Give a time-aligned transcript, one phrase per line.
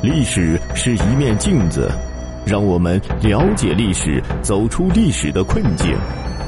[0.00, 1.90] 历史是一面镜子，
[2.46, 5.92] 让我们了解历史，走出历史的困境。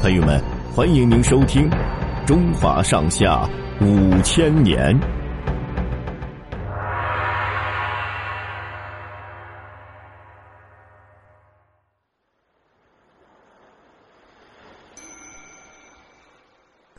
[0.00, 0.40] 朋友们，
[0.72, 1.68] 欢迎您收听
[2.24, 3.44] 《中华上下
[3.80, 4.96] 五千年》。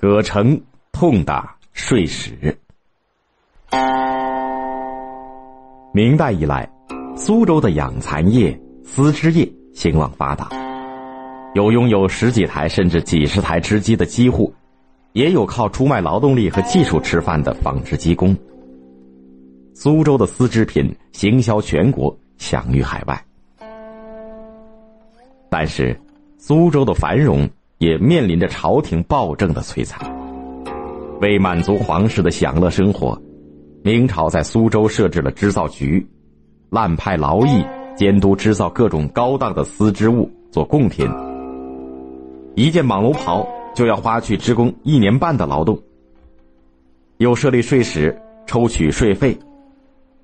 [0.01, 0.59] 葛城
[0.91, 2.35] 痛打税史。
[6.01, 6.67] 明代以来，
[7.15, 10.49] 苏州的养蚕业、丝织业兴旺发达，
[11.53, 14.51] 有拥有十几台甚至几十台织机的机户，
[15.13, 18.35] 也有靠出卖劳动力和技术吃饭的纺织机工。
[19.75, 23.23] 苏州的丝织品行销全国，享誉海外。
[25.51, 25.95] 但是，
[26.39, 27.47] 苏州的繁荣
[27.77, 30.01] 也面临着朝廷暴政的摧残。
[31.21, 33.21] 为满足皇室的享乐生活。
[33.83, 36.05] 明朝在苏州设置了织造局，
[36.69, 41.09] 滥派劳役监督织造各种高档的丝织物做贡品。
[42.55, 45.79] 一件蟒龙袍就要花去织工一年半的劳动。
[47.17, 49.35] 又设立税史，抽取税费，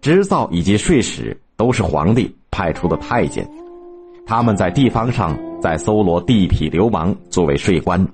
[0.02, 3.48] 织造以及税史都是皇帝派出的太监，
[4.26, 8.08] 他们在地方上在搜罗地痞流氓作为税官，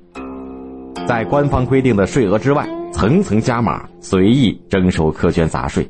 [1.06, 2.66] 在官方规定的税额之外。
[2.94, 5.86] 层层加码，随意征收苛捐杂税，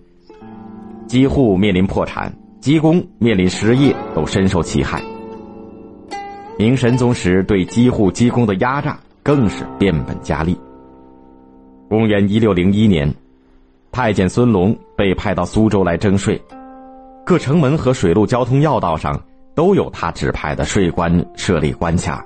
[1.05, 5.03] 机户面临破产，机工面临失业，都深受其害。
[6.57, 10.57] 明神宗时对机户机工的压榨更是变本加厉。
[11.89, 13.13] 公元一六零一年，
[13.91, 16.41] 太监孙龙被派到苏州来征税，
[17.25, 19.21] 各城门和水陆交通要道上
[19.53, 22.25] 都有他指派的税官设立关卡，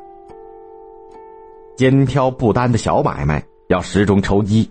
[1.75, 3.43] 肩挑不单的小买卖。
[3.67, 4.69] 要十中抽一，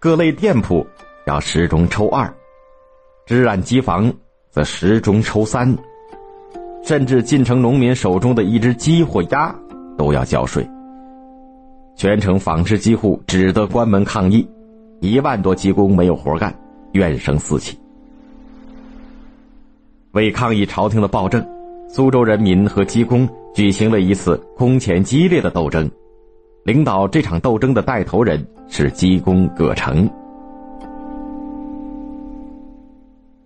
[0.00, 0.84] 各类店铺
[1.28, 2.32] 要十中抽二，
[3.24, 4.12] 织染机房
[4.50, 5.76] 则十中抽三，
[6.82, 9.54] 甚至进城农民手中的一只鸡或鸭
[9.96, 10.68] 都要交税。
[11.94, 14.46] 全城纺织机户只得关门抗议，
[15.00, 16.52] 一万多机工没有活干，
[16.92, 17.78] 怨声四起。
[20.12, 21.46] 为抗议朝廷的暴政，
[21.88, 25.88] 苏州人民和机工举行了一次空前激烈的斗争。
[26.66, 30.10] 领导这场斗争的带头人是鸡公葛城。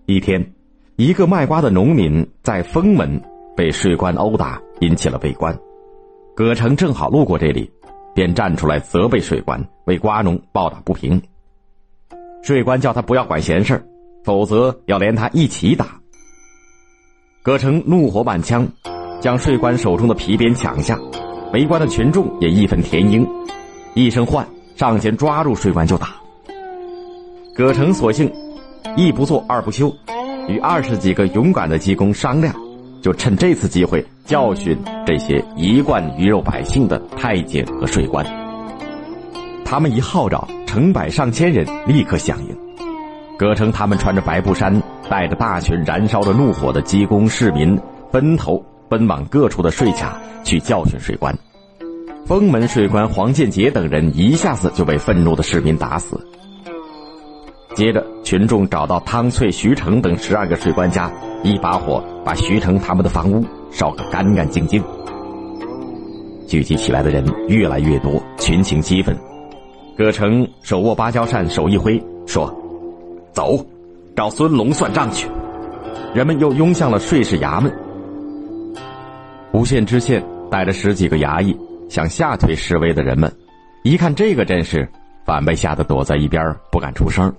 [0.06, 0.42] 一天，
[0.96, 3.20] 一个卖瓜的农民在封门
[3.54, 5.54] 被税官殴打，引起了围观。
[6.34, 7.70] 葛城正好路过这里，
[8.14, 11.20] 便站出来责备税官为瓜农抱打不平。
[12.42, 13.84] 税官叫他不要管闲事
[14.24, 16.00] 否则要连他一起打。
[17.42, 18.66] 葛城怒火满腔，
[19.20, 20.98] 将税官手中的皮鞭抢下。
[21.52, 23.26] 围观的群众也义愤填膺，
[23.94, 24.46] 一声唤，
[24.76, 26.14] 上前抓住税官就打。
[27.54, 28.32] 葛城索性
[28.96, 29.92] 一不做二不休，
[30.46, 32.54] 与二十几个勇敢的技工商量，
[33.02, 38.24] 就趁这次机会教训这些一贯鱼肉百姓的太监和税官。
[39.64, 42.56] 他们一号召，成百上千人立刻响应。
[43.36, 47.76] 葛城他们穿着白布衫，带着大群燃烧着怒火的技工市民，
[48.12, 48.64] 分头。
[48.90, 51.32] 奔往各处的税卡去教训税官，
[52.26, 56.20] 封门税官黄建杰等人一下子就被愤怒的市民打死。
[57.76, 61.08] 接着，群众找到汤翠、徐成等十二个税官家，
[61.44, 64.82] 一把火把徐成他们的房屋烧个干干净净。
[66.48, 69.16] 聚集起来的人越来越多，群情激愤。
[69.96, 72.52] 葛城手握芭蕉扇，手一挥，说
[73.32, 73.64] ：“走，
[74.16, 75.28] 找孙龙算账去。”
[76.12, 77.72] 人们又拥向了税事衙门。
[79.60, 81.54] 无县知县带着十几个衙役
[81.90, 83.30] 想吓退示威的人们，
[83.82, 84.88] 一看这个阵势，
[85.26, 87.30] 反被吓得躲在一边不敢出声。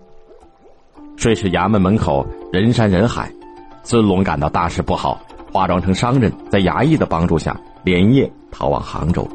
[1.17, 2.23] 税市衙门门口
[2.53, 3.33] 人山人海，
[3.81, 5.19] 孙龙感到大事不好，
[5.51, 9.27] 化妆成商人，在衙役的帮助下连夜逃往杭州。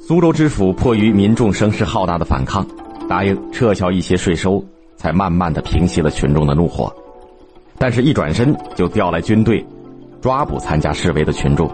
[0.00, 2.64] 苏州知府迫于民众声势浩大的反抗，
[3.08, 4.64] 答应撤销一些税收，
[4.94, 6.94] 才慢慢的平息了群众的怒火。
[7.76, 9.66] 但是，一转身就调来军队。
[10.20, 11.70] 抓捕参加示威的群众。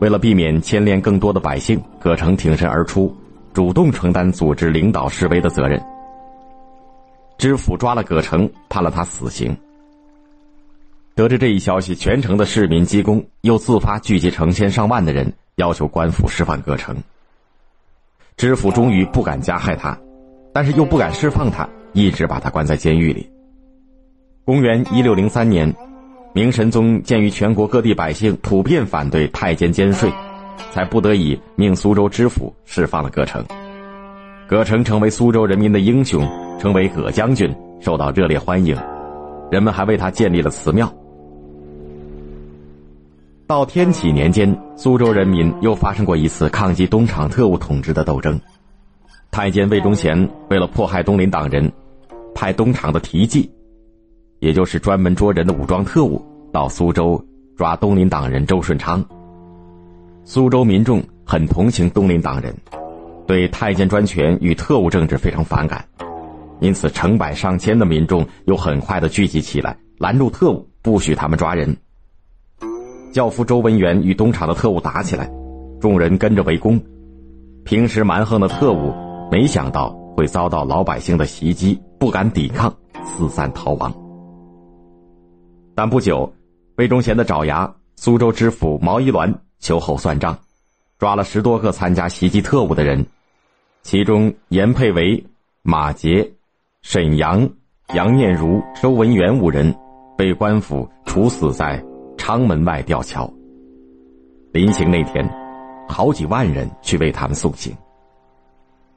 [0.00, 3.14] 为了避免牵连更多的百姓，葛城挺身而出，
[3.54, 5.80] 主动承担组织领导示威的责任。
[7.38, 9.56] 知府抓了葛城，判了他死刑。
[11.14, 16.96] 得知这一消息，全城的市民、机工又自发聚集成千上万的人，要求官府释放葛城。
[18.36, 19.96] 知府终于不敢加害他，
[20.52, 23.30] 但是又不敢释放他，一直把他关在监狱里。
[24.44, 25.72] 公元一六零三年。
[26.34, 30.10] 明神宗鉴于全国各地百姓普遍反对太监兼税，
[30.70, 33.44] 才不得已命苏州知府释放了葛城。
[34.48, 36.26] 葛城成为苏州人民的英雄，
[36.58, 38.74] 成为葛将军，受到热烈欢迎，
[39.50, 40.90] 人们还为他建立了祠庙。
[43.46, 48.40] 到天启年间，苏州人民又发生过一次抗击东厂特务统治的斗争。
[49.30, 51.70] 太监魏忠贤为了迫害东林党人，
[52.34, 53.50] 派东厂的提记，
[54.42, 56.20] 也就是专门捉人的武装特务，
[56.52, 57.24] 到苏州
[57.56, 59.02] 抓东林党人周顺昌。
[60.24, 62.52] 苏州民众很同情东林党人，
[63.24, 65.84] 对太监专权与特务政治非常反感，
[66.58, 71.76] 因此成百上千的民众又很快的聚集起来，拦住特务，不许他们抓人。
[73.12, 75.30] 教夫周文元与东厂的特务打起来，
[75.80, 76.82] 众人跟着围攻。
[77.62, 78.92] 平时蛮横的特务，
[79.30, 82.74] 没想到会遭到老百姓的袭击，不敢抵抗，
[83.04, 84.01] 四散逃亡。
[85.74, 86.32] 但不久，
[86.76, 90.38] 魏忠贤的爪牙苏州知府毛一鸾秋后算账，
[90.98, 93.04] 抓了十多个参加袭击特务的人，
[93.82, 95.24] 其中严佩维、
[95.62, 96.30] 马杰、
[96.82, 97.48] 沈阳、
[97.94, 99.74] 杨念如、周文元五人
[100.16, 101.82] 被官府处死在。
[102.18, 103.28] 昌门外吊桥。
[104.52, 105.28] 临行那天，
[105.88, 107.74] 好几万人去为他们送行。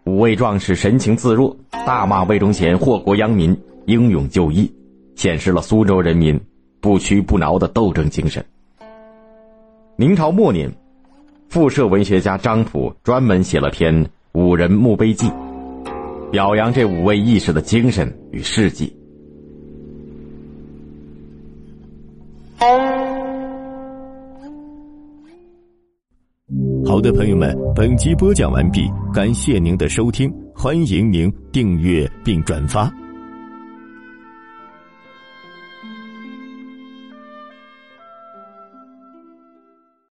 [0.06, 4.72] 五位壮士神情自若，大骂魏忠贤祸国殃民、英勇就义，
[5.16, 6.40] 显示了苏州人民
[6.86, 8.46] 不屈不挠的斗争精神。
[9.96, 10.72] 明朝末年，
[11.50, 15.28] 复社文学家张溥专门写了篇《五人墓碑记》，
[16.30, 18.96] 表扬这五位义士的精神与事迹。
[26.86, 32.94] 好的，朋友们，本集播讲完毕，感谢您的收听，欢迎您订阅并转发。